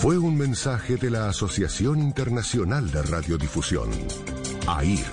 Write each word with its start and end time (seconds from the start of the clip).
Fue 0.00 0.18
un 0.18 0.36
mensaje 0.36 0.96
de 0.96 1.10
la 1.10 1.28
Asociación 1.28 2.00
Internacional 2.00 2.90
de 2.90 3.02
Radiodifusión, 3.02 3.90
AIR. 4.66 5.06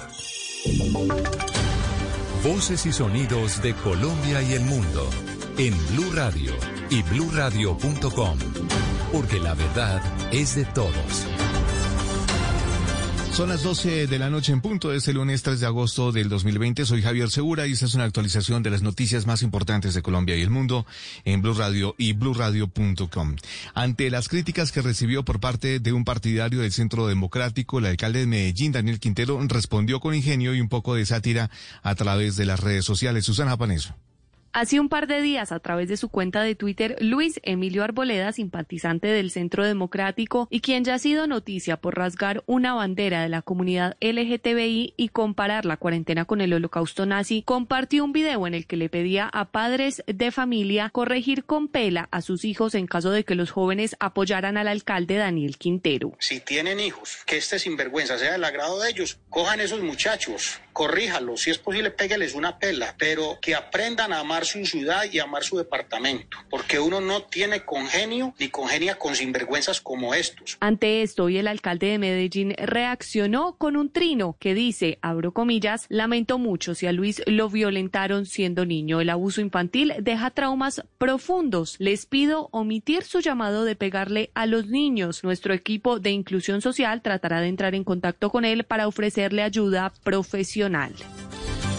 Voces 2.44 2.86
y 2.86 2.92
sonidos 2.92 3.62
de 3.64 3.74
Colombia 3.76 4.42
y 4.42 4.54
el 4.54 4.66
mundo 4.66 5.10
en 5.58 5.74
Blue 5.88 6.12
Radio 6.14 6.54
y 6.90 7.02
bluradio.com, 7.04 8.38
porque 9.12 9.40
la 9.40 9.54
verdad 9.54 10.02
es 10.32 10.56
de 10.56 10.66
todos. 10.66 11.43
Son 13.34 13.50
las 13.50 13.64
12 13.64 14.06
de 14.06 14.20
la 14.20 14.30
noche 14.30 14.54
en 14.54 14.62
punto 14.62 14.90
de 14.90 14.98
este 14.98 15.12
lunes 15.12 15.42
3 15.42 15.60
de 15.60 15.66
agosto 15.66 16.12
del 16.12 16.30
2020. 16.30 16.86
Soy 16.86 17.02
Javier 17.02 17.32
Segura 17.32 17.66
y 17.66 17.72
esta 17.72 17.88
es 17.88 17.96
una 17.96 18.04
actualización 18.04 18.62
de 18.62 18.70
las 18.70 18.84
noticias 18.84 19.26
más 19.26 19.42
importantes 19.42 19.96
de 19.96 20.04
Colombia 20.04 20.38
y 20.38 20.42
el 20.44 20.52
mundo 20.52 20.86
en 21.26 21.42
Blue 21.42 21.56
Radio 21.56 21.96
y 21.98 22.14
bluradio.com. 22.14 23.36
Ante 23.74 24.12
las 24.12 24.30
críticas 24.30 24.72
que 24.72 24.84
recibió 24.84 25.26
por 25.26 25.40
parte 25.40 25.80
de 25.80 25.94
un 25.94 26.06
partidario 26.06 26.62
del 26.62 26.72
Centro 26.72 27.08
Democrático, 27.08 27.80
el 27.80 27.88
alcalde 27.88 28.20
de 28.20 28.28
Medellín, 28.28 28.72
Daniel 28.72 29.00
Quintero, 29.00 29.40
respondió 29.48 30.00
con 30.00 30.14
ingenio 30.14 30.54
y 30.54 30.62
un 30.62 30.70
poco 30.70 30.94
de 30.94 31.08
sátira 31.08 31.50
a 31.82 31.96
través 31.96 32.36
de 32.36 32.46
las 32.46 32.60
redes 32.60 32.86
sociales. 32.86 33.26
Susana 33.26 33.58
Paneso. 33.58 33.96
Hace 34.56 34.80
un 34.80 34.88
par 34.88 35.08
de 35.08 35.20
días, 35.20 35.52
a 35.52 35.60
través 35.60 35.90
de 35.90 35.98
su 35.98 36.10
cuenta 36.10 36.44
de 36.44 36.54
Twitter, 36.54 36.96
Luis 37.00 37.40
Emilio 37.42 37.84
Arboleda, 37.84 38.32
simpatizante 38.32 39.08
del 39.08 39.32
Centro 39.32 39.66
Democrático 39.66 40.48
y 40.52 40.60
quien 40.60 40.84
ya 40.84 40.94
ha 40.94 41.00
sido 41.00 41.26
noticia 41.26 41.78
por 41.78 41.98
rasgar 41.98 42.44
una 42.46 42.76
bandera 42.76 43.24
de 43.24 43.30
la 43.30 43.42
comunidad 43.42 43.98
LGTBI 44.00 44.94
y 44.96 45.10
comparar 45.10 45.66
la 45.66 45.78
cuarentena 45.78 46.26
con 46.26 46.40
el 46.40 46.54
holocausto 46.54 47.08
nazi, 47.08 47.42
compartió 47.42 48.06
un 48.06 48.14
video 48.14 48.46
en 48.46 48.54
el 48.54 48.68
que 48.68 48.78
le 48.78 48.90
pedía 48.90 49.28
a 49.34 49.50
padres 49.50 50.04
de 50.06 50.30
familia 50.30 50.92
corregir 50.92 51.46
con 51.46 51.68
pela 51.68 52.08
a 52.12 52.22
sus 52.22 52.46
hijos 52.46 52.76
en 52.76 52.86
caso 52.86 53.10
de 53.10 53.24
que 53.24 53.34
los 53.34 53.50
jóvenes 53.50 53.96
apoyaran 54.00 54.58
al 54.58 54.68
alcalde 54.68 55.16
Daniel 55.16 55.58
Quintero. 55.58 56.14
Si 56.20 56.42
tienen 56.42 56.80
hijos, 56.80 57.18
que 57.26 57.38
este 57.38 57.58
sinvergüenza 57.58 58.20
sea 58.20 58.34
del 58.34 58.44
agrado 58.44 58.80
de 58.80 58.92
ellos, 58.92 59.18
cojan 59.32 59.62
esos 59.62 59.82
muchachos, 59.82 60.60
corríjalos, 60.74 61.42
si 61.42 61.50
es 61.50 61.58
posible, 61.58 61.90
pégueles 61.90 62.36
una 62.36 62.60
pela, 62.60 62.94
pero 63.00 63.40
que 63.42 63.56
aprendan 63.56 64.14
a 64.14 64.20
amar 64.20 64.43
su 64.46 64.66
ciudad 64.66 65.04
y 65.12 65.20
amar 65.20 65.44
su 65.44 65.58
departamento, 65.58 66.38
porque 66.50 66.80
uno 66.80 67.02
no 67.02 67.24
tiene 67.24 67.66
congenio 67.66 68.34
ni 68.40 68.50
congenia 68.50 68.96
con 68.96 69.16
sinvergüenzas 69.16 69.82
como 69.82 70.14
estos. 70.14 70.58
Ante 70.60 71.02
esto, 71.02 71.26
hoy 71.26 71.38
el 71.38 71.48
alcalde 71.48 71.88
de 71.88 72.00
Medellín 72.00 72.54
reaccionó 72.58 73.56
con 73.58 73.78
un 73.78 73.92
trino 73.92 74.36
que 74.40 74.54
dice, 74.54 75.00
abro 75.02 75.34
comillas, 75.34 75.86
lamento 75.90 76.38
mucho 76.38 76.76
si 76.76 76.88
a 76.88 76.92
Luis 76.92 77.22
lo 77.26 77.50
violentaron 77.50 78.26
siendo 78.26 78.66
niño. 78.66 79.02
El 79.02 79.10
abuso 79.10 79.42
infantil 79.42 79.94
deja 80.00 80.32
traumas 80.32 80.84
profundos. 80.98 81.76
Les 81.80 82.06
pido 82.06 82.50
omitir 82.52 83.04
su 83.04 83.20
llamado 83.20 83.66
de 83.66 83.76
pegarle 83.76 84.32
a 84.34 84.46
los 84.46 84.68
niños. 84.68 85.24
Nuestro 85.24 85.54
equipo 85.54 86.00
de 86.00 86.12
inclusión 86.12 86.62
social 86.62 87.02
tratará 87.02 87.42
de 87.42 87.48
entrar 87.48 87.76
en 87.76 87.84
contacto 87.84 88.30
con 88.30 88.46
él 88.46 88.64
para 88.64 88.88
ofrecerle 88.88 89.44
ayuda 89.44 89.94
profesional. 90.04 90.94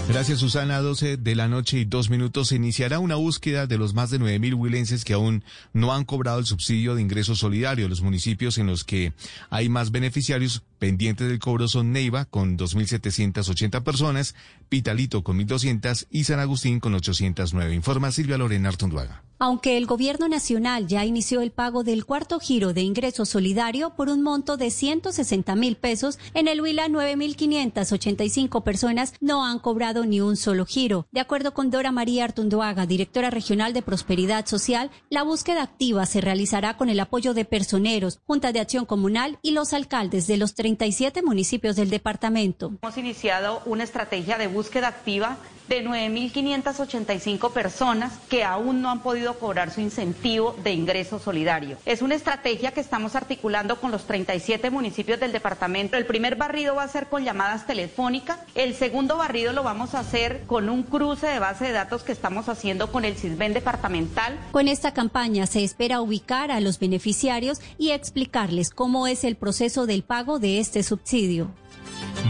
Gracias, 0.06 0.38
Susana. 0.38 0.80
12 0.80 1.16
de 1.16 1.34
la 1.34 1.48
noche 1.48 1.78
y 1.78 1.84
dos 1.86 2.10
minutos. 2.10 2.48
Se 2.48 2.56
iniciará 2.56 2.98
una 2.98 3.14
búsqueda 3.14 3.66
de 3.66 3.78
los 3.78 3.94
más 3.94 4.10
de 4.10 4.20
9.000 4.20 4.54
huilenses 4.54 5.04
que 5.04 5.14
aún 5.14 5.44
no 5.72 5.94
han 5.94 6.04
cobrado 6.04 6.38
el 6.38 6.46
subsidio 6.46 6.94
de 6.94 7.02
ingreso 7.02 7.34
solidario. 7.34 7.88
Los 7.88 8.02
municipios 8.02 8.58
en 8.58 8.66
los 8.66 8.84
que 8.84 9.12
hay 9.50 9.68
más 9.68 9.90
beneficiarios 9.90 10.62
pendientes 10.84 11.26
del 11.26 11.38
cobro 11.38 11.66
son 11.66 11.92
Neiva 11.92 12.26
con 12.26 12.58
2.780 12.58 13.82
personas, 13.82 14.34
Pitalito 14.68 15.24
con 15.24 15.38
1.200 15.38 16.08
y 16.10 16.24
San 16.24 16.40
Agustín 16.40 16.78
con 16.78 16.94
809. 16.94 17.74
Informa 17.74 18.12
Silvia 18.12 18.36
Lorena 18.36 18.68
Artunduaga. 18.68 19.22
Aunque 19.38 19.76
el 19.76 19.86
gobierno 19.86 20.28
nacional 20.28 20.86
ya 20.86 21.04
inició 21.04 21.40
el 21.40 21.50
pago 21.50 21.82
del 21.82 22.04
cuarto 22.04 22.38
giro 22.38 22.72
de 22.72 22.82
ingreso 22.82 23.26
solidario 23.26 23.94
por 23.96 24.08
un 24.08 24.22
monto 24.22 24.56
de 24.56 24.70
160 24.70 25.56
mil 25.56 25.76
pesos, 25.76 26.18
en 26.34 26.46
el 26.48 26.60
Huila 26.60 26.88
9.585 26.88 28.62
personas 28.62 29.12
no 29.20 29.44
han 29.44 29.58
cobrado 29.58 30.06
ni 30.06 30.20
un 30.20 30.36
solo 30.36 30.66
giro. 30.66 31.08
De 31.10 31.20
acuerdo 31.20 31.52
con 31.52 31.70
Dora 31.70 31.90
María 31.90 32.24
Artunduaga, 32.24 32.86
directora 32.86 33.30
regional 33.30 33.72
de 33.72 33.82
Prosperidad 33.82 34.46
Social, 34.46 34.90
la 35.10 35.24
búsqueda 35.24 35.62
activa 35.62 36.06
se 36.06 36.20
realizará 36.20 36.76
con 36.76 36.88
el 36.88 37.00
apoyo 37.00 37.34
de 37.34 37.44
personeros, 37.44 38.20
Junta 38.24 38.52
de 38.52 38.60
Acción 38.60 38.86
Comunal 38.86 39.38
y 39.42 39.50
los 39.50 39.72
alcaldes 39.72 40.26
de 40.28 40.36
los 40.36 40.54
37 40.76 41.22
municipios 41.22 41.76
del 41.76 41.88
departamento. 41.88 42.72
Hemos 42.82 42.98
iniciado 42.98 43.62
una 43.64 43.84
estrategia 43.84 44.38
de 44.38 44.48
búsqueda 44.48 44.88
activa 44.88 45.36
de 45.68 45.84
9.585 45.84 47.52
personas 47.52 48.18
que 48.28 48.44
aún 48.44 48.82
no 48.82 48.90
han 48.90 49.02
podido 49.02 49.38
cobrar 49.38 49.70
su 49.70 49.80
incentivo 49.80 50.56
de 50.62 50.72
ingreso 50.72 51.18
solidario. 51.18 51.76
Es 51.86 52.02
una 52.02 52.14
estrategia 52.14 52.72
que 52.72 52.80
estamos 52.80 53.14
articulando 53.14 53.80
con 53.80 53.90
los 53.90 54.04
37 54.06 54.70
municipios 54.70 55.20
del 55.20 55.32
departamento. 55.32 55.96
El 55.96 56.06
primer 56.06 56.36
barrido 56.36 56.74
va 56.74 56.84
a 56.84 56.88
ser 56.88 57.06
con 57.06 57.24
llamadas 57.24 57.66
telefónicas, 57.66 58.38
el 58.54 58.74
segundo 58.74 59.16
barrido 59.16 59.52
lo 59.52 59.62
vamos 59.62 59.94
a 59.94 60.00
hacer 60.00 60.42
con 60.46 60.68
un 60.68 60.82
cruce 60.82 61.26
de 61.26 61.38
base 61.38 61.66
de 61.66 61.72
datos 61.72 62.02
que 62.02 62.12
estamos 62.12 62.48
haciendo 62.48 62.92
con 62.92 63.04
el 63.04 63.16
CISBEN 63.16 63.54
departamental. 63.54 64.38
Con 64.52 64.68
esta 64.68 64.92
campaña 64.92 65.46
se 65.46 65.64
espera 65.64 66.00
ubicar 66.00 66.50
a 66.50 66.60
los 66.60 66.78
beneficiarios 66.78 67.60
y 67.78 67.90
explicarles 67.90 68.70
cómo 68.70 69.06
es 69.06 69.24
el 69.24 69.36
proceso 69.36 69.86
del 69.86 70.02
pago 70.02 70.38
de 70.38 70.60
este 70.60 70.82
subsidio. 70.82 71.50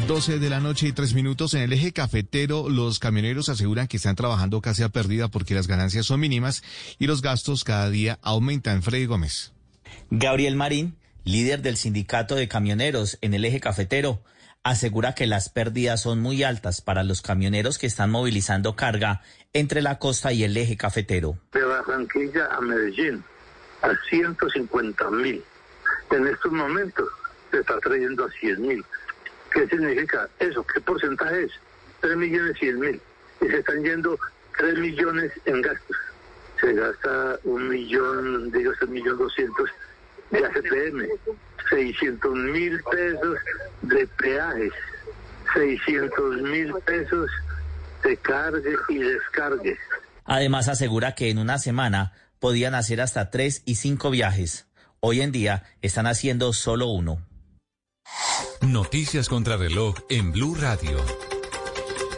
12 0.07 0.39
de 0.39 0.51
la 0.51 0.61
noche 0.61 0.89
y 0.89 0.93
3 0.93 1.15
minutos 1.15 1.55
en 1.55 1.63
el 1.63 1.73
eje 1.73 1.93
cafetero, 1.93 2.69
los 2.69 2.99
camioneros 2.99 3.49
aseguran 3.49 3.87
que 3.87 3.97
están 3.97 4.17
trabajando 4.17 4.61
casi 4.61 4.83
a 4.83 4.91
pérdida 4.91 5.29
porque 5.29 5.55
las 5.55 5.67
ganancias 5.67 6.07
son 6.07 6.21
mínimas 6.21 6.63
y 6.99 7.07
los 7.07 7.23
gastos 7.23 7.65
cada 7.65 7.89
día 7.89 8.19
aumentan. 8.21 8.83
Freddy 8.83 9.07
Gómez. 9.07 9.53
Gabriel 10.11 10.57
Marín, 10.57 10.97
líder 11.25 11.63
del 11.63 11.77
sindicato 11.77 12.35
de 12.35 12.49
camioneros 12.49 13.19
en 13.23 13.33
el 13.33 13.45
eje 13.45 13.61
cafetero, 13.61 14.23
asegura 14.63 15.15
que 15.15 15.27
las 15.27 15.49
pérdidas 15.49 16.03
son 16.03 16.21
muy 16.21 16.43
altas 16.43 16.81
para 16.81 17.03
los 17.03 17.23
camioneros 17.23 17.79
que 17.79 17.87
están 17.87 18.11
movilizando 18.11 18.77
carga 18.77 19.23
entre 19.53 19.81
la 19.81 19.99
costa 19.99 20.33
y 20.33 20.45
el 20.45 20.57
eje 20.57 20.77
cafetero. 20.77 21.39
De 21.53 21.63
Barranquilla 21.63 22.47
a 22.51 22.61
Medellín, 22.61 23.25
a 23.83 23.91
150 24.11 25.11
mil. 25.11 25.43
En 26.11 26.27
estos 26.27 26.53
momentos 26.53 27.09
se 27.51 27.61
está 27.61 27.79
trayendo 27.81 28.25
a 28.25 28.31
100 28.41 28.63
mil. 28.63 28.85
¿Qué 29.55 29.69
significa 29.69 30.29
eso? 30.41 30.67
¿Qué 30.67 30.81
porcentaje 30.81 31.45
es? 31.45 31.53
3 32.01 32.17
millones 32.17 32.59
100 32.59 32.81
mil. 32.81 33.01
Y 33.41 33.47
se 33.47 33.59
están 33.59 33.85
yendo 33.85 34.19
3 34.59 34.79
millones 34.79 35.33
en 35.45 35.63
gastos. 35.63 35.97
Se 36.61 36.73
gasta 36.73 37.39
un 37.45 37.69
millón, 37.69 38.51
digo, 38.51 38.73
un 38.83 38.93
millón 38.93 39.17
doscientos 39.17 39.71
de 40.31 40.45
ACPM, 40.45 41.07
600 41.71 42.35
mil 42.35 42.81
pesos 42.91 43.39
de 43.83 44.07
peajes, 44.19 44.73
600 45.55 46.43
mil 46.43 46.75
pesos 46.85 47.31
de 48.03 48.17
cargue 48.19 48.75
y 48.89 48.99
descargue. 48.99 49.79
Además 50.25 50.69
asegura 50.69 51.15
que 51.15 51.31
en 51.31 51.39
una 51.39 51.59
semana 51.59 52.13
podían 52.41 52.75
hacer 52.75 53.01
hasta 53.01 53.31
tres 53.31 53.63
y 53.67 53.77
cinco 53.77 54.11
viajes. 54.11 54.67
Hoy 55.01 55.21
en 55.21 55.33
día 55.33 55.65
están 55.83 56.07
haciendo 56.07 56.53
solo 56.53 56.89
uno. 56.89 57.21
Noticias 58.62 59.29
contra 59.29 59.56
reloj 59.56 59.95
en 60.09 60.33
Blue 60.33 60.55
Radio. 60.55 60.97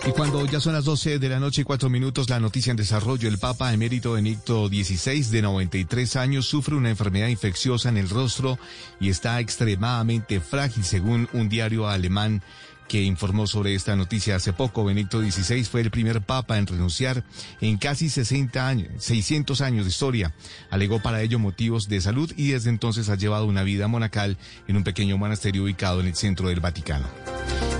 Y 0.06 0.12
cuando 0.12 0.46
ya 0.46 0.60
son 0.60 0.72
las 0.72 0.84
12 0.84 1.18
de 1.18 1.28
la 1.28 1.40
noche 1.40 1.62
y 1.62 1.64
cuatro 1.64 1.90
minutos, 1.90 2.30
la 2.30 2.38
noticia 2.38 2.70
en 2.70 2.76
desarrollo, 2.76 3.28
el 3.28 3.38
Papa 3.38 3.72
emérito 3.72 4.12
Benedicto 4.12 4.68
XVI, 4.68 5.22
de 5.30 5.42
93 5.42 6.16
años, 6.16 6.46
sufre 6.46 6.76
una 6.76 6.90
enfermedad 6.90 7.26
infecciosa 7.26 7.88
en 7.88 7.96
el 7.96 8.08
rostro 8.08 8.58
y 9.00 9.10
está 9.10 9.40
extremadamente 9.40 10.40
frágil, 10.40 10.84
según 10.84 11.28
un 11.32 11.48
diario 11.48 11.88
alemán 11.88 12.42
que 12.88 13.02
informó 13.02 13.46
sobre 13.46 13.74
esta 13.74 13.96
noticia 13.96 14.36
hace 14.36 14.52
poco. 14.52 14.84
Benedicto 14.84 15.20
XVI 15.20 15.64
fue 15.64 15.80
el 15.80 15.90
primer 15.90 16.22
papa 16.22 16.58
en 16.58 16.66
renunciar 16.66 17.24
en 17.60 17.78
casi 17.78 18.08
60 18.08 18.66
años, 18.66 18.88
600 18.98 19.60
años 19.60 19.84
de 19.84 19.90
historia. 19.90 20.34
Alegó 20.70 21.00
para 21.00 21.22
ello 21.22 21.38
motivos 21.38 21.88
de 21.88 22.00
salud 22.00 22.32
y 22.36 22.48
desde 22.48 22.70
entonces 22.70 23.08
ha 23.08 23.16
llevado 23.16 23.46
una 23.46 23.62
vida 23.62 23.88
monacal 23.88 24.36
en 24.68 24.76
un 24.76 24.84
pequeño 24.84 25.18
monasterio 25.18 25.64
ubicado 25.64 26.00
en 26.00 26.06
el 26.06 26.14
centro 26.14 26.48
del 26.48 26.60
Vaticano. 26.60 27.06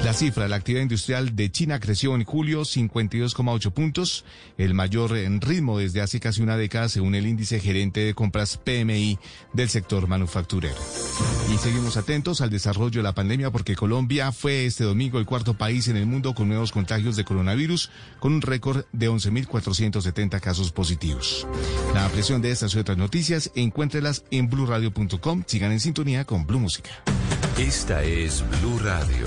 La 0.05 0.13
cifra 0.13 0.45
de 0.45 0.49
la 0.49 0.57
actividad 0.57 0.83
industrial 0.83 1.35
de 1.35 1.51
China 1.51 1.81
creció 1.81 2.15
en 2.15 2.25
julio 2.25 2.63
52,8 2.63 3.73
puntos, 3.73 4.25
el 4.57 4.73
mayor 4.73 5.17
en 5.17 5.41
ritmo 5.41 5.79
desde 5.79 6.01
hace 6.01 6.21
casi 6.21 6.43
una 6.43 6.57
década 6.57 6.89
según 6.89 7.15
el 7.15 7.27
índice 7.27 7.59
gerente 7.59 8.01
de 8.01 8.15
compras 8.15 8.57
PMI 8.57 9.19
del 9.53 9.69
sector 9.69 10.07
manufacturero. 10.07 10.77
Y 11.53 11.59
seguimos 11.59 11.97
atentos 11.97 12.41
al 12.41 12.51
desarrollo 12.51 13.01
de 13.01 13.03
la 13.03 13.15
pandemia 13.15 13.51
porque 13.51 13.75
Colombia 13.75 14.33
fue 14.33 14.67
este 14.67 14.85
domingo 14.85 15.19
el 15.19 15.27
cuarto 15.27 15.55
país 15.55 15.89
en 15.89 15.97
el 15.97 16.07
mundo 16.07 16.35
con 16.35 16.49
nuevos 16.49 16.73
contagios 16.73 17.17
de 17.17 17.25
coronavirus 17.25 17.91
con 18.21 18.33
un 18.33 18.43
récord 18.43 18.85
de 18.93 19.11
11.470 19.11 20.41
casos 20.41 20.73
positivos. 20.73 21.47
La 21.95 22.05
ampliación 22.05 22.43
de 22.43 22.51
estas 22.51 22.75
y 22.75 22.79
otras 22.79 22.99
noticias 22.99 23.51
encuéntrelas 23.55 24.25
en 24.31 24.49
blurradio.com. 24.49 25.45
Sigan 25.47 25.73
en 25.73 25.81
sintonía 25.81 26.25
con 26.25 26.47
Blue 26.47 26.61
Música. 26.61 26.91
Esta 27.59 28.03
es 28.03 28.45
Blue 28.61 28.79
Radio. 28.79 29.27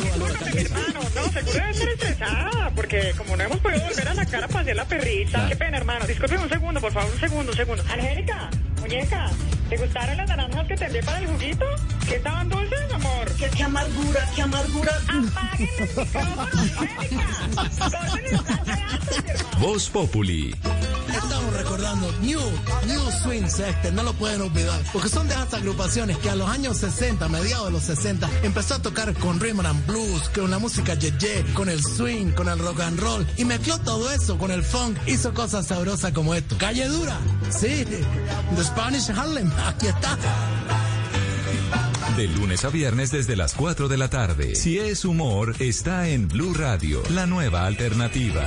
Hermano, 0.00 1.00
no, 1.14 1.22
seguro 1.32 1.52
debe 1.52 1.70
estar 1.70 1.88
estresada, 1.88 2.70
porque 2.74 3.12
como 3.16 3.36
no 3.36 3.44
hemos 3.44 3.58
podido 3.58 3.80
volver 3.82 4.08
a 4.08 4.14
sacar 4.14 4.44
a 4.44 4.48
pasear 4.48 4.76
la 4.76 4.84
perrita. 4.84 5.46
Qué 5.48 5.56
pena, 5.56 5.76
hermano. 5.78 6.06
Disculpe 6.06 6.38
un 6.38 6.48
segundo, 6.48 6.80
por 6.80 6.92
favor, 6.92 7.10
un 7.12 7.20
segundo, 7.20 7.52
un 7.52 7.56
segundo. 7.56 7.82
Angélica, 7.90 8.50
muñeca, 8.80 9.30
¿te 9.68 9.76
gustaron 9.76 10.16
las 10.16 10.28
naranjas 10.28 10.66
que 10.66 10.76
te 10.76 10.84
envié 10.86 11.02
para 11.02 11.18
el 11.18 11.26
juguito? 11.26 11.64
¿Que 12.08 12.16
estaban 12.16 12.48
dulces, 12.48 12.92
amor? 12.92 13.32
¿Qué, 13.38 13.50
qué 13.50 13.62
amargura, 13.62 14.28
qué 14.34 14.42
amargura. 14.42 14.92
Apaguen 15.08 15.68
el 15.78 15.80
micrófono, 15.80 16.42
Angélica. 16.42 17.20
Voz 19.58 19.90
Populi. 19.90 20.54
New, 22.20 22.40
New 22.86 23.00
Swing 23.22 23.46
no 23.94 24.02
lo 24.02 24.12
pueden 24.12 24.42
olvidar, 24.42 24.80
porque 24.92 25.08
son 25.08 25.26
de 25.28 25.34
esas 25.34 25.54
agrupaciones 25.54 26.18
que 26.18 26.28
a 26.28 26.36
los 26.36 26.48
años 26.48 26.76
60, 26.76 27.26
mediados 27.28 27.66
de 27.66 27.72
los 27.72 27.82
60, 27.84 28.28
empezó 28.42 28.74
a 28.74 28.82
tocar 28.82 29.14
con 29.14 29.40
rhythm 29.40 29.60
and 29.64 29.86
blues, 29.86 30.28
con 30.34 30.50
la 30.50 30.58
música 30.58 30.94
yeye, 30.94 31.42
con 31.54 31.70
el 31.70 31.82
swing, 31.82 32.32
con 32.32 32.48
el 32.48 32.58
rock 32.58 32.80
and 32.80 33.00
roll, 33.00 33.26
y 33.38 33.46
mezcló 33.46 33.78
todo 33.78 34.10
eso 34.10 34.36
con 34.36 34.50
el 34.50 34.62
funk, 34.62 34.98
hizo 35.06 35.32
cosas 35.32 35.66
sabrosas 35.66 36.12
como 36.12 36.34
esto. 36.34 36.56
Calle 36.58 36.86
Dura, 36.86 37.18
sí, 37.48 37.86
The 37.86 38.64
Spanish 38.64 39.10
Harlem, 39.10 39.50
aquí 39.66 39.86
está. 39.86 40.18
De 42.16 42.28
lunes 42.28 42.64
a 42.64 42.68
viernes 42.68 43.10
desde 43.10 43.36
las 43.36 43.54
4 43.54 43.88
de 43.88 43.96
la 43.96 44.10
tarde. 44.10 44.54
Si 44.54 44.78
es 44.78 45.06
humor, 45.06 45.54
está 45.60 46.08
en 46.08 46.28
Blue 46.28 46.52
Radio, 46.52 47.02
la 47.08 47.26
nueva 47.26 47.64
alternativa. 47.64 48.46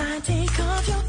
I 0.00 0.20
take 0.20 0.60
off 0.60 0.86
your 0.88 1.07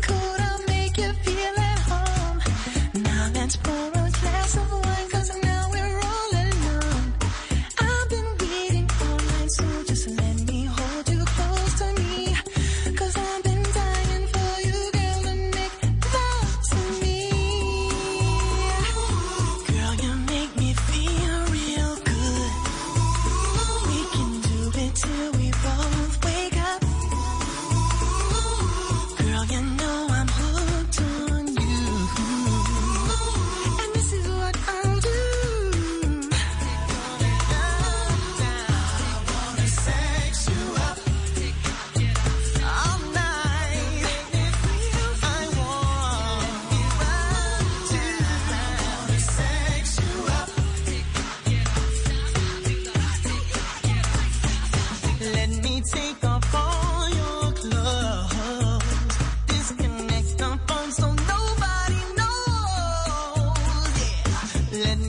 Let 64.79 64.97
me 64.99 65.08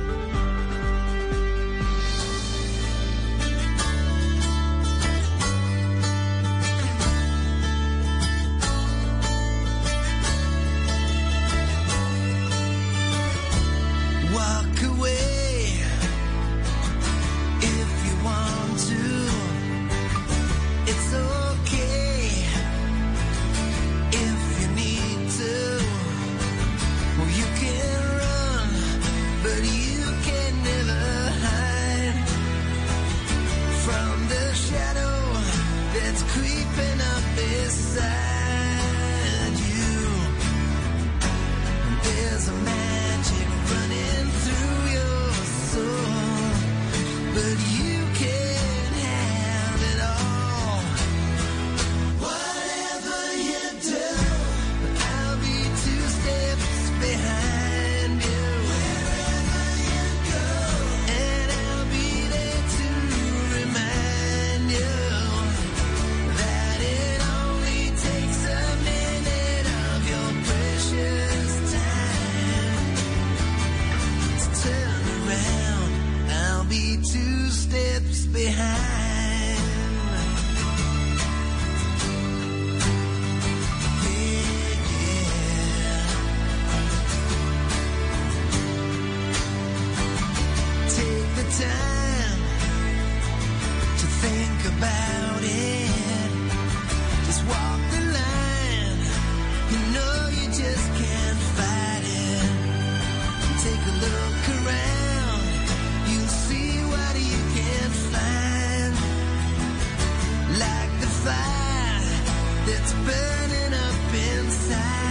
burning 112.93 113.73
up 113.73 114.13
inside. 114.13 115.10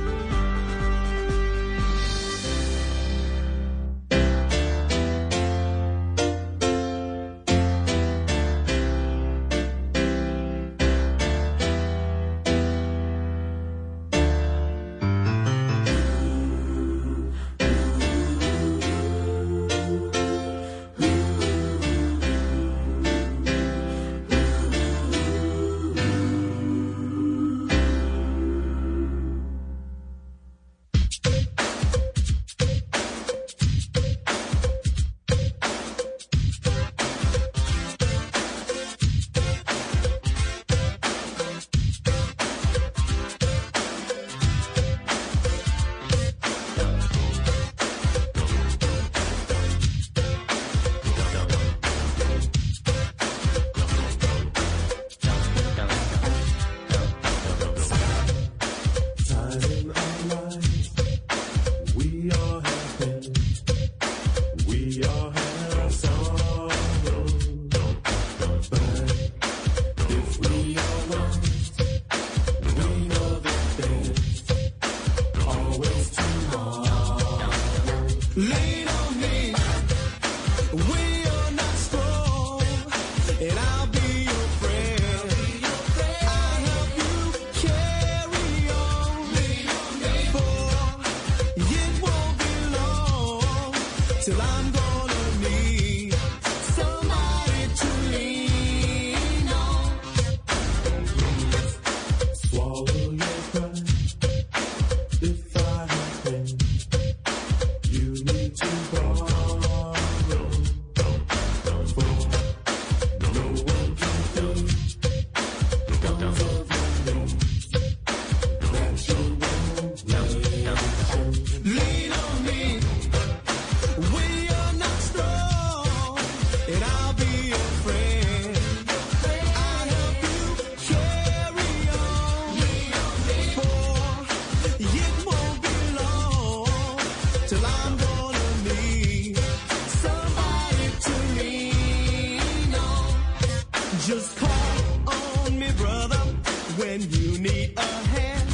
Need 147.41 147.73
a 147.75 147.81
hand. 147.81 148.49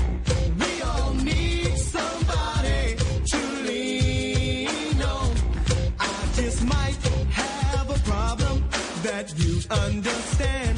We 0.59 0.81
all 0.81 1.13
need 1.13 1.77
somebody 1.77 2.95
to 3.25 3.37
lean 3.67 5.01
on. 5.01 5.31
I 5.99 6.29
just 6.35 6.63
might 6.63 6.97
have 7.31 7.89
a 7.89 7.99
problem 8.09 8.63
that 9.03 9.33
you 9.37 9.59
understand. 9.69 10.76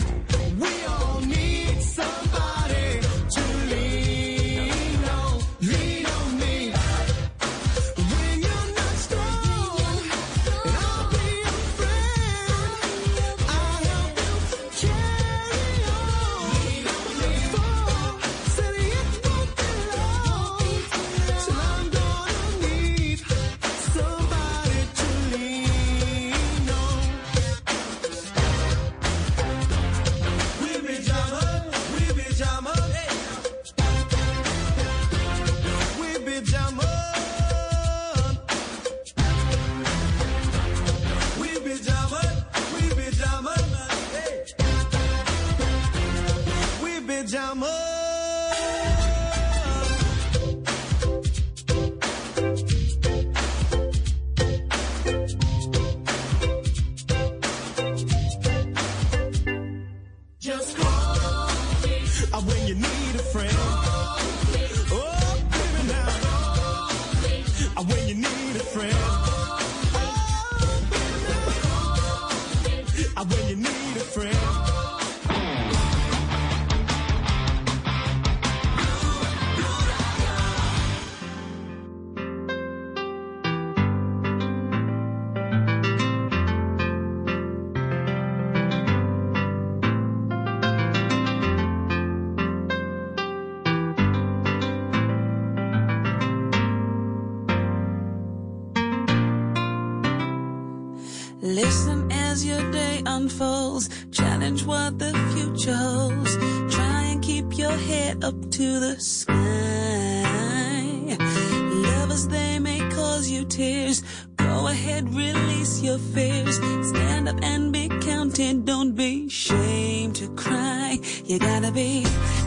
tempted, 118.40 118.66
don't 118.66 118.96
be 118.96 119.26
ashamed 119.28 120.16
to 120.16 120.28
cry. 120.30 120.98
You 121.26 121.40
gotta 121.40 121.72
be, 121.72 122.06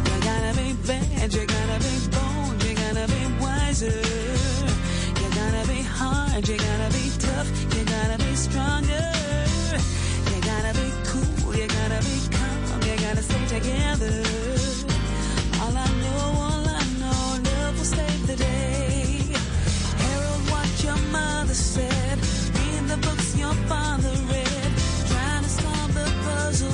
you 0.09 0.17
gotta 0.31 0.53
be 0.57 0.73
bad, 0.87 1.35
you 1.35 1.47
gotta 1.47 1.79
be 1.87 1.95
bold, 2.15 2.65
you 2.65 2.75
gotta 2.75 3.07
be 3.13 3.23
wiser. 3.43 4.01
You 5.21 5.29
gotta 5.41 5.69
be 5.69 5.83
hard, 5.83 6.49
you 6.49 6.57
gotta 6.57 6.89
be 6.99 7.05
tough, 7.19 7.49
you 7.75 7.85
gotta 7.85 8.17
be 8.25 8.35
stronger. 8.35 9.07
You 10.31 10.39
gotta 10.51 10.73
be 10.81 10.89
cool, 11.11 11.55
you 11.61 11.67
gotta 11.69 12.01
be 12.09 12.17
calm, 12.37 12.81
you 12.89 12.97
gotta 13.07 13.23
stay 13.23 13.45
together. 13.57 14.17
All 15.61 15.77
I 15.77 15.89
know, 16.03 16.23
all 16.47 16.67
I 16.81 16.83
know, 17.01 17.21
love 17.51 17.77
will 17.77 17.91
save 17.97 18.27
the 18.27 18.37
day. 18.37 19.21
Harold, 20.05 20.43
what 20.53 20.71
your 20.85 20.99
mother 21.13 21.55
said, 21.55 22.17
read 22.57 22.83
the 22.89 22.97
books 23.07 23.37
your 23.37 23.55
father 23.69 24.09
read. 24.09 24.32
You 26.53 26.59
oh, 26.59 26.69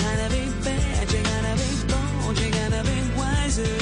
gotta 0.00 0.28
be 0.32 0.44
bad, 0.64 1.12
you 1.12 1.20
gotta 1.22 1.54
be 1.60 1.70
bold, 1.92 2.38
you 2.40 2.50
gotta 2.50 2.82
be 2.88 2.98
wiser. 3.18 3.76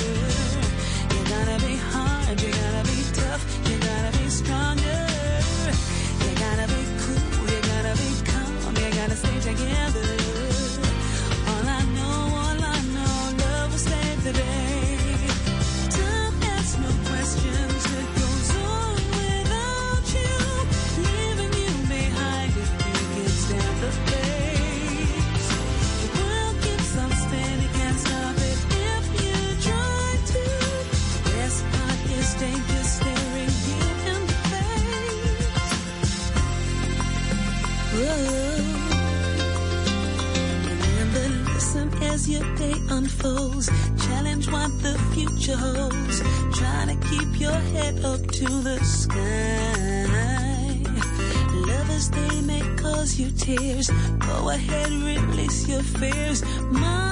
You 1.15 1.21
gotta 1.31 1.57
be 1.65 1.77
hard, 1.77 2.43
you 2.43 2.51
gotta 2.51 2.83
be 2.91 2.99
tough, 3.15 3.43
you 3.71 3.77
gotta 3.79 4.11
be 4.19 4.29
stronger. 4.29 5.07
You 6.23 6.31
gotta 6.43 6.67
be 6.75 6.83
cool, 7.03 7.47
you 7.55 7.61
gotta 7.71 7.95
be 8.03 8.11
calm, 8.27 8.75
you 8.83 8.91
gotta 8.99 9.15
stay 9.15 9.39
together. 9.39 9.92
your 42.33 42.57
day 42.57 42.75
unfolds. 42.89 43.69
Challenge 44.07 44.51
what 44.51 44.71
the 44.83 44.95
future 45.13 45.57
holds. 45.57 46.21
Trying 46.59 46.89
to 46.93 47.09
keep 47.09 47.41
your 47.41 47.61
head 47.75 48.03
up 48.05 48.21
to 48.41 48.47
the 48.69 48.79
sky. 48.83 50.07
Lovers, 51.69 52.09
they 52.11 52.41
may 52.41 52.63
cause 52.77 53.21
you 53.21 53.31
tears. 53.33 53.91
Go 54.19 54.49
ahead, 54.49 54.91
release 54.91 55.69
your 55.69 55.83
fears. 55.83 56.43
My 56.71 57.12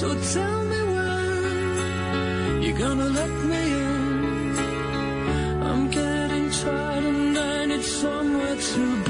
So 0.00 0.08
tell 0.14 0.64
me 0.64 0.80
when 0.94 2.62
you're 2.62 2.78
gonna 2.78 3.04
let 3.04 3.32
me 3.50 3.64
in. 3.82 4.58
I'm 5.68 5.90
getting 5.90 6.50
tired 6.50 7.04
and 7.04 7.36
I 7.36 7.66
need 7.66 7.82
somewhere 7.82 8.56
to 8.56 9.04
be. 9.04 9.09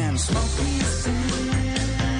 sand. 0.00 0.20
Smoke 0.20 0.64
me 0.64 0.80
a. 0.80 2.19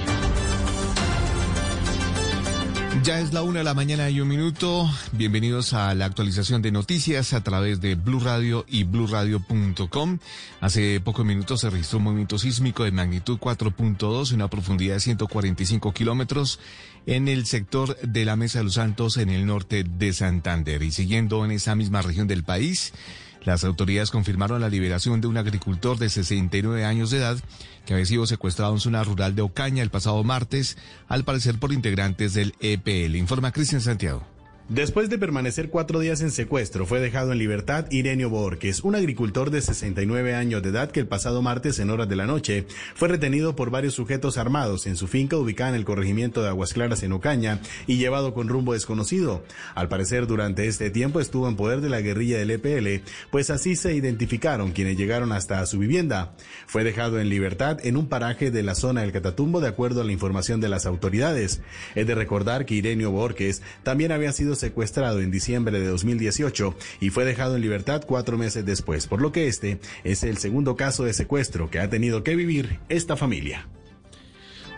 Ya 3.03 3.19
es 3.19 3.33
la 3.33 3.41
una 3.41 3.59
de 3.59 3.65
la 3.65 3.73
mañana 3.73 4.11
y 4.11 4.21
un 4.21 4.27
minuto. 4.27 4.87
Bienvenidos 5.11 5.73
a 5.73 5.95
la 5.95 6.05
actualización 6.05 6.61
de 6.61 6.71
noticias 6.71 7.33
a 7.33 7.41
través 7.41 7.81
de 7.81 7.95
Blue 7.95 8.19
Radio 8.19 8.63
y 8.67 8.83
bluradio.com. 8.83 10.19
Hace 10.59 11.01
pocos 11.01 11.25
minutos 11.25 11.61
se 11.61 11.71
registró 11.71 11.97
un 11.97 12.03
movimiento 12.03 12.37
sísmico 12.37 12.83
de 12.83 12.91
magnitud 12.91 13.39
4.2 13.39 14.29
en 14.29 14.35
una 14.35 14.49
profundidad 14.49 14.95
de 14.95 14.99
145 14.99 15.91
kilómetros 15.93 16.59
en 17.07 17.27
el 17.27 17.47
sector 17.47 17.97
de 18.01 18.23
la 18.23 18.35
Mesa 18.35 18.59
de 18.59 18.65
los 18.65 18.75
Santos 18.75 19.17
en 19.17 19.29
el 19.29 19.47
norte 19.47 19.83
de 19.83 20.13
Santander. 20.13 20.83
Y 20.83 20.91
siguiendo 20.91 21.43
en 21.43 21.51
esa 21.51 21.73
misma 21.73 22.03
región 22.03 22.27
del 22.27 22.43
país, 22.43 22.93
las 23.43 23.63
autoridades 23.63 24.11
confirmaron 24.11 24.61
la 24.61 24.69
liberación 24.69 25.21
de 25.21 25.27
un 25.27 25.37
agricultor 25.37 25.97
de 25.97 26.09
69 26.09 26.85
años 26.85 27.09
de 27.09 27.17
edad 27.17 27.37
que 27.85 27.93
había 27.93 28.05
sido 28.05 28.27
secuestrado 28.27 28.73
en 28.73 28.79
zona 28.79 29.03
rural 29.03 29.35
de 29.35 29.41
Ocaña 29.41 29.81
el 29.83 29.89
pasado 29.89 30.23
martes, 30.23 30.77
al 31.07 31.23
parecer 31.23 31.57
por 31.57 31.73
integrantes 31.73 32.33
del 32.33 32.53
EPL. 32.59 33.15
Informa 33.15 33.51
Cristian 33.51 33.81
Santiago. 33.81 34.23
Después 34.71 35.09
de 35.09 35.17
permanecer 35.17 35.69
cuatro 35.69 35.99
días 35.99 36.21
en 36.21 36.31
secuestro, 36.31 36.85
fue 36.85 37.01
dejado 37.01 37.33
en 37.33 37.39
libertad 37.39 37.87
Irenio 37.91 38.29
Borges, 38.29 38.85
un 38.85 38.95
agricultor 38.95 39.51
de 39.51 39.61
69 39.61 40.33
años 40.33 40.63
de 40.63 40.69
edad 40.69 40.91
que 40.91 41.01
el 41.01 41.09
pasado 41.09 41.41
martes 41.41 41.77
en 41.79 41.89
horas 41.89 42.07
de 42.07 42.15
la 42.15 42.25
noche 42.25 42.65
fue 42.95 43.09
retenido 43.09 43.53
por 43.53 43.69
varios 43.69 43.95
sujetos 43.95 44.37
armados 44.37 44.87
en 44.87 44.95
su 44.95 45.09
finca 45.09 45.35
ubicada 45.35 45.71
en 45.71 45.75
el 45.75 45.83
corregimiento 45.83 46.41
de 46.41 46.47
Aguas 46.47 46.71
Claras 46.71 47.03
en 47.03 47.11
Ocaña 47.11 47.59
y 47.85 47.97
llevado 47.97 48.33
con 48.33 48.47
rumbo 48.47 48.71
desconocido. 48.71 49.43
Al 49.75 49.89
parecer, 49.89 50.25
durante 50.25 50.65
este 50.67 50.89
tiempo 50.89 51.19
estuvo 51.19 51.49
en 51.49 51.57
poder 51.57 51.81
de 51.81 51.89
la 51.89 51.99
guerrilla 51.99 52.37
del 52.37 52.51
EPL, 52.51 53.03
pues 53.29 53.49
así 53.49 53.75
se 53.75 53.93
identificaron 53.93 54.71
quienes 54.71 54.95
llegaron 54.95 55.33
hasta 55.33 55.65
su 55.65 55.79
vivienda. 55.79 56.33
Fue 56.65 56.85
dejado 56.85 57.19
en 57.19 57.27
libertad 57.27 57.79
en 57.83 57.97
un 57.97 58.07
paraje 58.07 58.51
de 58.51 58.63
la 58.63 58.75
zona 58.75 59.01
del 59.01 59.11
Catatumbo 59.11 59.59
de 59.59 59.67
acuerdo 59.67 59.99
a 59.99 60.05
la 60.05 60.13
información 60.13 60.61
de 60.61 60.69
las 60.69 60.85
autoridades. 60.85 61.59
Es 61.93 62.07
de 62.07 62.15
recordar 62.15 62.65
que 62.65 62.75
Irenio 62.75 63.11
Borges 63.11 63.61
también 63.83 64.13
había 64.13 64.31
sido 64.31 64.60
secuestrado 64.61 65.19
en 65.19 65.29
diciembre 65.29 65.79
de 65.79 65.87
2018 65.87 66.75
y 67.01 67.09
fue 67.09 67.25
dejado 67.25 67.57
en 67.57 67.61
libertad 67.61 68.03
cuatro 68.07 68.37
meses 68.37 68.65
después, 68.65 69.07
por 69.07 69.21
lo 69.21 69.33
que 69.33 69.47
este 69.47 69.81
es 70.05 70.23
el 70.23 70.37
segundo 70.37 70.77
caso 70.77 71.03
de 71.03 71.13
secuestro 71.13 71.69
que 71.69 71.79
ha 71.79 71.89
tenido 71.89 72.23
que 72.23 72.35
vivir 72.35 72.79
esta 72.87 73.17
familia. 73.17 73.67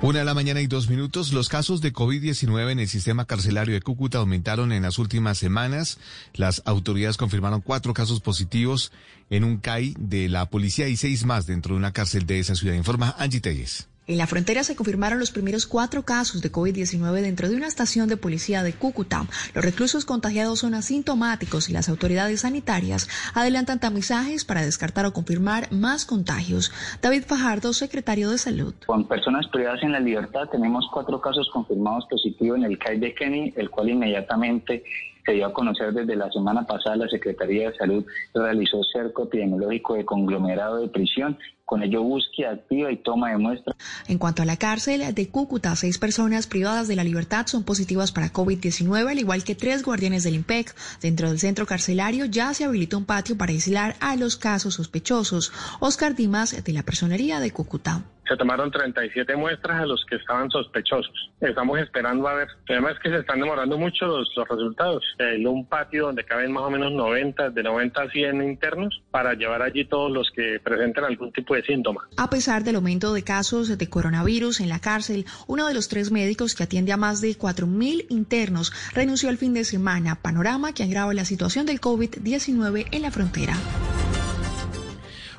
Una 0.03 0.19
de 0.19 0.25
la 0.25 0.33
mañana 0.33 0.59
y 0.59 0.67
dos 0.67 0.89
minutos. 0.89 1.31
Los 1.31 1.47
casos 1.47 1.79
de 1.79 1.93
COVID-19 1.93 2.71
en 2.71 2.79
el 2.79 2.89
sistema 2.89 3.23
carcelario 3.23 3.73
de 3.73 3.81
Cúcuta 3.81 4.17
aumentaron 4.17 4.73
en 4.73 4.83
las 4.83 4.99
últimas 4.99 5.37
semanas. 5.37 5.97
Las 6.33 6.61
autoridades 6.65 7.15
confirmaron 7.15 7.61
cuatro 7.61 7.93
casos 7.93 8.19
positivos 8.19 8.91
en 9.29 9.45
un 9.45 9.59
CAI 9.59 9.95
de 9.97 10.27
la 10.27 10.49
policía 10.49 10.89
y 10.89 10.97
seis 10.97 11.23
más 11.23 11.45
dentro 11.45 11.75
de 11.75 11.79
una 11.79 11.93
cárcel 11.93 12.25
de 12.25 12.39
esa 12.39 12.55
ciudad. 12.55 12.75
Informa 12.75 13.15
Angie 13.17 13.39
Telles. 13.39 13.87
En 14.05 14.17
la 14.17 14.27
frontera 14.27 14.65
se 14.65 14.75
confirmaron 14.75 15.17
los 15.17 15.31
primeros 15.31 15.65
cuatro 15.65 16.03
casos 16.03 16.41
de 16.41 16.51
COVID-19 16.51 17.21
dentro 17.21 17.47
de 17.47 17.55
una 17.55 17.67
estación 17.67 18.09
de 18.09 18.17
policía 18.17 18.61
de 18.61 18.73
Cúcuta. 18.73 19.25
Los 19.55 19.63
reclusos 19.63 20.03
contagiados 20.03 20.59
son 20.59 20.73
asintomáticos 20.73 21.69
y 21.69 21.73
las 21.73 21.87
autoridades 21.87 22.41
sanitarias 22.41 23.07
adelantan 23.33 23.79
tamizajes 23.79 24.43
para 24.43 24.61
descartar 24.61 25.05
o 25.05 25.13
confirmar 25.13 25.71
más 25.71 26.05
contagios. 26.05 26.73
David 27.01 27.23
Fajardo, 27.25 27.71
secretario 27.71 28.29
de 28.29 28.37
Salud. 28.37 28.73
Con 28.85 29.07
personas 29.07 29.47
privadas 29.47 29.81
en 29.83 29.93
la 29.93 30.01
libertad 30.01 30.49
tenemos 30.51 30.85
cuatro 30.91 31.21
casos 31.21 31.49
confirmados 31.53 32.05
positivos 32.09 32.57
en 32.57 32.65
el 32.65 32.77
CAI 32.77 32.99
de 32.99 33.15
Kenny, 33.15 33.53
el 33.55 33.69
cual 33.69 33.89
inmediatamente 33.89 34.83
se 35.25 35.31
dio 35.33 35.45
a 35.45 35.53
conocer 35.53 35.93
desde 35.93 36.15
la 36.15 36.31
semana 36.31 36.65
pasada 36.65 36.95
la 36.97 37.07
Secretaría 37.07 37.69
de 37.69 37.77
Salud 37.77 38.05
realizó 38.33 38.81
cerco 38.91 39.23
epidemiológico 39.23 39.95
de 39.95 40.05
conglomerado 40.05 40.79
de 40.79 40.87
prisión, 40.87 41.37
con 41.65 41.81
ello 41.81 42.03
búsqueda 42.03 42.51
activa 42.51 42.91
y 42.91 42.97
toma 42.97 43.31
de 43.31 43.37
muestras. 43.37 43.75
En 44.07 44.17
cuanto 44.17 44.41
a 44.41 44.45
la 44.45 44.57
cárcel 44.57 45.13
de 45.13 45.29
Cúcuta, 45.29 45.75
seis 45.75 45.97
personas 45.97 46.47
privadas 46.47 46.87
de 46.87 46.95
la 46.95 47.03
libertad 47.03 47.47
son 47.47 47.63
positivas 47.63 48.11
para 48.11 48.31
COVID-19, 48.31 49.09
al 49.09 49.19
igual 49.19 49.43
que 49.43 49.55
tres 49.55 49.83
guardianes 49.83 50.23
del 50.23 50.35
IMPEC. 50.35 50.75
Dentro 51.01 51.29
del 51.29 51.39
centro 51.39 51.65
carcelario 51.65 52.25
ya 52.25 52.53
se 52.53 52.65
habilitó 52.65 52.97
un 52.97 53.05
patio 53.05 53.37
para 53.37 53.51
aislar 53.51 53.95
a 54.01 54.15
los 54.15 54.35
casos 54.37 54.75
sospechosos. 54.75 55.51
Oscar 55.79 56.15
Dimas, 56.15 56.63
de 56.63 56.73
la 56.73 56.83
Personería 56.83 57.39
de 57.39 57.51
Cúcuta. 57.51 58.03
Se 58.27 58.37
tomaron 58.37 58.71
37 58.71 59.35
muestras 59.35 59.81
a 59.81 59.85
los 59.85 60.05
que 60.09 60.15
estaban 60.15 60.49
sospechosos. 60.49 61.31
Estamos 61.41 61.79
esperando 61.79 62.27
a 62.27 62.35
ver. 62.35 62.47
El 62.67 62.75
tema 62.75 62.91
es 62.91 62.99
que 62.99 63.09
se 63.09 63.17
están 63.17 63.39
demorando 63.39 63.77
mucho 63.77 64.05
los, 64.05 64.29
resultados. 64.49 65.03
El, 65.17 65.45
un 65.47 65.65
patio 65.65 66.05
donde 66.05 66.23
caben 66.23 66.51
más 66.51 66.63
o 66.63 66.69
menos 66.69 66.91
90, 66.91 67.49
de 67.49 67.63
90 67.63 68.01
a 68.01 68.09
100 68.09 68.43
internos 68.43 69.01
para 69.11 69.33
llevar 69.33 69.61
allí 69.61 69.85
todos 69.85 70.11
los 70.11 70.31
que 70.35 70.59
presenten 70.63 71.03
algún 71.03 71.31
tipo 71.31 71.55
de 71.55 71.63
síntoma. 71.63 72.07
A 72.17 72.29
pesar 72.29 72.63
del 72.63 72.75
aumento 72.75 73.13
de 73.13 73.23
casos 73.23 73.77
de 73.77 73.89
coronavirus 73.89 74.61
en 74.61 74.69
la 74.69 74.79
cárcel, 74.79 75.25
uno 75.47 75.67
de 75.67 75.73
los 75.73 75.89
tres 75.89 76.11
médicos 76.11 76.55
que 76.55 76.63
atiende 76.63 76.93
a 76.93 76.97
más 76.97 77.21
de 77.21 77.37
4.000 77.37 78.05
internos 78.09 78.71
renunció 78.93 79.29
el 79.29 79.37
fin 79.37 79.53
de 79.53 79.63
semana, 79.63 80.15
panorama 80.21 80.73
que 80.73 80.83
agrava 80.83 81.13
la 81.13 81.25
situación 81.25 81.65
del 81.65 81.81
COVID-19 81.81 82.87
en 82.91 83.01
la 83.01 83.11
frontera. 83.11 83.53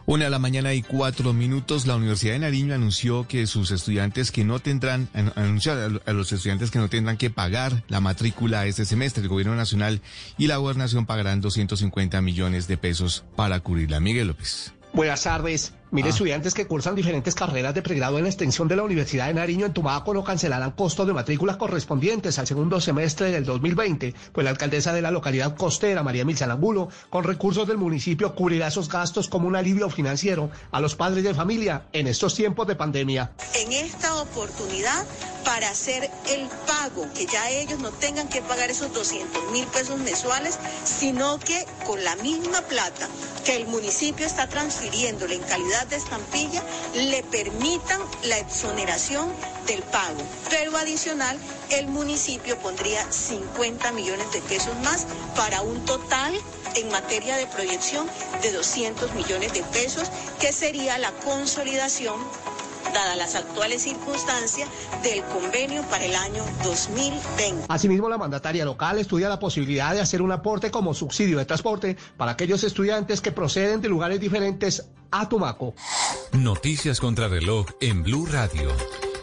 Una 0.07 0.25
de 0.25 0.31
la 0.31 0.39
mañana 0.39 0.75
y 0.75 0.83
cuatro 0.83 1.33
minutos, 1.33 1.87
la 1.87 1.97
Universidad 1.97 2.35
de 2.35 2.41
Nariño 2.41 2.75
anunció 2.75 3.27
que 3.27 3.47
sus 3.47 3.71
estudiantes 3.71 4.31
que 4.31 4.45
no 4.45 4.59
tendrán, 4.59 5.09
an- 5.15 5.33
anunció 5.35 5.73
a 6.05 6.13
los 6.13 6.31
estudiantes 6.31 6.71
que 6.71 6.79
no 6.79 6.89
tendrán 6.91 7.17
que 7.17 7.31
pagar 7.31 7.85
la 7.89 8.01
matrícula 8.01 8.67
este 8.67 8.85
semestre. 8.85 9.23
El 9.23 9.31
gobierno 9.31 9.57
nacional 9.57 10.03
y 10.37 10.47
la 10.47 10.59
gobernación 10.59 11.07
pagarán 11.07 11.41
250 11.41 12.21
millones 12.21 12.69
de 12.69 12.77
pesos 12.77 13.25
para 13.35 13.61
cubrirla. 13.61 13.99
Miguel 13.99 14.27
López. 14.29 14.75
Buenas 14.93 15.23
tardes. 15.23 15.73
Mire, 15.91 16.09
estudiantes 16.09 16.55
que 16.55 16.67
cursan 16.67 16.95
diferentes 16.97 17.35
carreras 17.35 17.75
de 17.75 17.83
pregrado 17.83 18.19
en 18.19 18.25
la 18.25 18.31
extensión 18.31 18.67
de 18.67 18.75
la 18.75 18.83
Universidad 18.83 19.29
de 19.29 19.35
Nariño 19.35 19.67
en 19.67 19.73
Tumaco 19.73 20.13
no 20.13 20.25
cancelarán 20.25 20.73
costos 20.73 21.07
de 21.07 21.13
matrícula 21.13 21.57
correspondientes 21.57 22.39
al 22.39 22.47
segundo 22.47 22.81
semestre 22.81 23.31
del 23.31 23.45
2020, 23.45 24.15
pues 24.33 24.45
la 24.45 24.51
alcaldesa 24.51 24.93
de 24.93 25.03
la 25.03 25.13
localidad 25.13 25.57
costera, 25.57 26.03
María 26.03 26.25
Milza 26.25 26.47
Angulo, 26.47 26.89
con 27.11 27.23
recursos 27.23 27.69
del 27.69 27.79
municipio 27.79 28.35
cubrirá 28.35 28.69
esos 28.69 28.89
gastos 28.89 29.29
como 29.29 29.47
un 29.47 29.57
alivio 29.57 29.89
financiero 29.89 30.51
a 30.73 30.81
los 30.81 30.97
padres 30.97 31.23
de 31.23 31.35
familia 31.35 31.87
en 31.93 32.09
estos 32.09 32.35
tiempos 32.35 32.67
de 32.67 32.75
pandemia. 32.75 33.33
en 33.55 33.73
esta 33.73 34.21
oportunidad 34.21 35.07
para 35.45 35.69
hacer 35.69 36.11
el 36.31 36.49
pago, 36.67 37.07
que 37.15 37.27
ya 37.27 37.51
ellos 37.51 37.79
no 37.79 37.91
tengan 37.91 38.29
que 38.29 38.41
pagar 38.43 38.71
esos 38.71 38.93
200 38.93 39.53
mil 39.53 39.67
pesos 39.67 39.99
mensuales, 39.99 40.59
sino 40.85 41.39
que 41.39 41.65
con 41.87 42.03
la 42.03 42.17
misma 42.17 42.63
plata 42.63 43.09
que 43.45 43.57
el 43.57 43.67
municipio 43.67 44.25
está 44.27 44.49
transfiriéndole 44.49 45.35
en 45.35 45.43
calidad 45.43 45.84
de 45.89 45.97
estampilla, 45.97 46.63
le 46.95 47.23
permitan 47.25 48.01
la 48.25 48.39
exoneración 48.39 49.33
del 49.67 49.83
pago. 49.83 50.23
Pero 50.51 50.77
adicional, 50.77 51.39
el 51.71 51.89
municipio 51.89 52.59
pondría 52.59 53.05
50 53.11 53.93
millones 53.93 54.31
de 54.33 54.41
pesos 54.43 54.75
más 54.83 55.07
para 55.37 55.63
un 55.63 55.85
total 55.85 56.35
en 56.77 56.91
materia 56.91 57.37
de 57.37 57.47
proyección 57.47 58.09
de 58.43 58.53
200 58.53 59.15
millones 59.15 59.53
de 59.53 59.63
pesos, 59.65 60.11
que 60.41 60.53
sería 60.53 60.99
la 60.99 61.13
consolidación 61.13 62.19
dadas 62.95 63.17
las 63.19 63.35
actuales 63.35 63.83
circunstancias 63.83 64.69
del 65.03 65.23
convenio 65.25 65.83
para 65.91 66.05
el 66.05 66.15
año 66.15 66.43
2020. 66.63 67.67
Asimismo, 67.69 68.09
la 68.09 68.17
mandataria 68.17 68.65
local 68.65 68.99
estudia 68.99 69.29
la 69.29 69.39
posibilidad 69.39 69.93
de 69.93 70.01
hacer 70.01 70.23
un 70.23 70.33
aporte 70.33 70.71
como 70.71 70.95
subsidio 70.95 71.39
de 71.39 71.45
transporte 71.45 71.97
para 72.17 72.33
aquellos 72.33 72.65
estudiantes 72.65 73.21
que 73.21 73.33
proceden 73.33 73.81
de 73.81 73.89
lugares 73.89 74.21
diferentes 74.21 74.89
a 75.11 75.29
Tumaco. 75.29 75.75
Noticias 76.33 77.01
contra 77.01 77.29
reloj 77.29 77.67
en 77.81 78.03
Blue 78.03 78.27
Radio. 78.27 78.71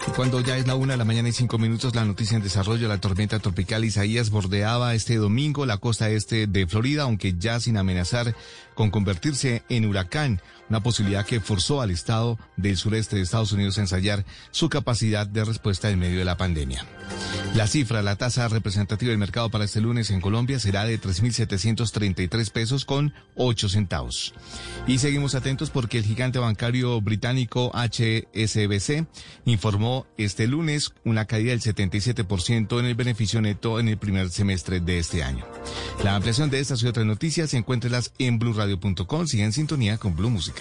Y 0.08 0.12
Cuando 0.12 0.42
ya 0.42 0.58
es 0.58 0.66
la 0.66 0.74
una 0.76 0.94
de 0.94 0.98
la 0.98 1.06
mañana 1.06 1.30
y 1.30 1.32
cinco 1.32 1.60
minutos, 1.60 1.96
la 1.96 2.04
noticia 2.04 2.36
en 2.36 2.44
desarrollo, 2.44 2.88
la 2.88 3.00
tormenta 3.00 3.38
tropical 3.40 3.86
Isaías 3.86 4.32
bordeaba 4.32 4.96
este 4.96 5.18
domingo 5.18 5.66
la 5.66 5.78
costa 5.78 6.10
este 6.10 6.48
de 6.48 6.66
Florida, 6.66 7.04
aunque 7.04 7.36
ya 7.38 7.60
sin 7.60 7.78
amenazar 7.78 8.36
con 8.74 8.90
convertirse 8.90 9.62
en 9.70 9.86
huracán, 9.86 10.42
una 10.72 10.82
posibilidad 10.82 11.26
que 11.26 11.42
forzó 11.42 11.82
al 11.82 11.92
estado 11.92 12.40
del 12.56 12.78
sureste 12.78 13.18
de 13.18 13.24
Estados 13.24 13.52
Unidos 13.52 13.78
a 13.78 13.82
ensayar 13.82 14.26
su 14.52 14.70
capacidad 14.70 15.28
de 15.28 15.44
respuesta 15.44 15.90
en 15.90 16.00
medio 16.00 16.20
de 16.20 16.24
la 16.24 16.38
pandemia. 16.38 16.86
La 17.56 17.68
cifra, 17.68 18.02
la 18.02 18.16
tasa 18.16 18.48
representativa 18.48 19.10
del 19.10 19.18
mercado 19.18 19.50
para 19.50 19.66
este 19.66 19.82
lunes 19.82 20.10
en 20.12 20.22
Colombia 20.22 20.60
será 20.60 20.86
de 20.86 20.98
3.733 20.98 22.52
pesos 22.52 22.86
con 22.86 23.14
8 23.36 23.68
centavos. 23.68 24.34
Y 24.88 25.00
seguimos 25.00 25.36
atentos 25.36 25.70
porque 25.72 25.98
el 25.98 26.06
gigante 26.06 26.40
bancario 26.40 27.02
británico 27.02 27.70
HSBC 27.74 29.06
informó 29.44 30.08
este 30.18 30.48
lunes 30.48 30.94
una 31.04 31.26
caída 31.26 31.52
del 31.52 31.60
77% 31.60 32.80
en 32.80 32.86
el 32.86 32.96
beneficio 32.96 33.42
neto 33.42 33.82
en 33.82 33.90
el 33.90 33.98
primer 33.98 34.30
semestre 34.30 34.80
de 34.80 35.00
este 35.00 35.22
año. 35.22 35.46
La 36.06 36.16
ampliación 36.16 36.50
de 36.50 36.62
estas 36.62 36.82
y 36.82 36.88
otras 36.88 37.06
noticias 37.06 37.54
encuéntrelas 37.54 38.14
en 38.20 38.40
blurradio.com. 38.40 39.28
Sigue 39.28 39.44
en 39.44 39.52
sintonía 39.52 39.98
con 39.98 40.16
Blue 40.16 40.30
Música. 40.30 40.61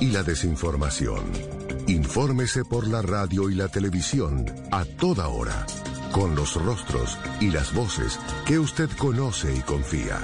y 0.00 0.10
la 0.10 0.22
desinformación. 0.22 1.24
Infórmese 1.86 2.64
por 2.64 2.86
la 2.86 3.02
radio 3.02 3.50
y 3.50 3.54
la 3.54 3.68
televisión 3.68 4.46
a 4.70 4.84
toda 4.84 5.28
hora, 5.28 5.66
con 6.12 6.34
los 6.34 6.54
rostros 6.54 7.18
y 7.40 7.50
las 7.50 7.74
voces 7.74 8.18
que 8.46 8.58
usted 8.58 8.88
conoce 8.98 9.54
y 9.54 9.60
confía. 9.60 10.18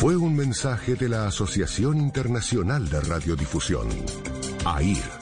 Fue 0.00 0.16
un 0.16 0.34
mensaje 0.34 0.94
de 0.94 1.08
la 1.08 1.26
Asociación 1.26 1.98
Internacional 1.98 2.88
de 2.88 3.00
Radiodifusión, 3.00 3.88
AIR. 4.64 5.21